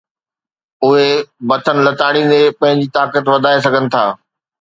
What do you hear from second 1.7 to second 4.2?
لتاڙيندي پنھنجي طاقت وڌائي سگھن ٿا